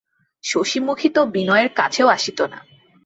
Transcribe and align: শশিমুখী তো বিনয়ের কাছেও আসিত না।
শশিমুখী 0.43 1.09
তো 1.09 1.21
বিনয়ের 1.25 1.69
কাছেও 1.73 2.07
আসিত 2.07 2.39
না। 2.41 2.59